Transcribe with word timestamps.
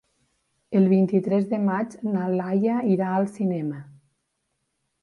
El 0.79 0.87
vint-i-tres 0.93 1.45
de 1.53 1.59
maig 1.67 1.95
na 2.15 2.27
Laia 2.39 2.81
irà 2.97 3.13
al 3.21 3.31
cinema. 3.39 3.85